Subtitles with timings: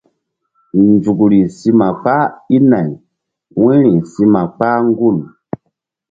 [0.89, 2.89] Nzukri si ma kpah i nay
[3.59, 5.17] wu̧yri si ma kpah gul.